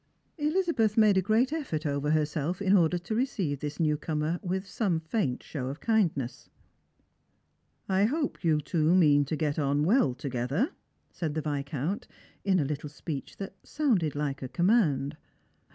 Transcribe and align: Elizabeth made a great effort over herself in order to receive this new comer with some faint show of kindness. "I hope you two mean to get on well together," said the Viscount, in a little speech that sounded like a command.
Elizabeth 0.39 0.97
made 0.97 1.15
a 1.15 1.21
great 1.21 1.53
effort 1.53 1.85
over 1.85 2.09
herself 2.09 2.59
in 2.59 2.75
order 2.75 2.97
to 2.97 3.13
receive 3.13 3.59
this 3.59 3.79
new 3.79 3.95
comer 3.95 4.39
with 4.41 4.65
some 4.65 4.99
faint 4.99 5.43
show 5.43 5.67
of 5.67 5.79
kindness. 5.79 6.49
"I 7.87 8.05
hope 8.05 8.43
you 8.43 8.61
two 8.61 8.95
mean 8.95 9.25
to 9.25 9.35
get 9.35 9.59
on 9.59 9.83
well 9.85 10.15
together," 10.15 10.71
said 11.11 11.35
the 11.35 11.41
Viscount, 11.41 12.07
in 12.43 12.59
a 12.59 12.65
little 12.65 12.89
speech 12.89 13.37
that 13.37 13.53
sounded 13.63 14.15
like 14.15 14.41
a 14.41 14.49
command. 14.49 15.17